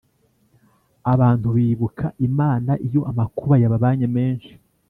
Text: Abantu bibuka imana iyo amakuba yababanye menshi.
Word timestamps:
Abantu 1.13 1.47
bibuka 1.57 2.05
imana 2.27 2.71
iyo 2.87 3.01
amakuba 3.11 3.55
yababanye 3.63 4.07
menshi. 4.15 4.51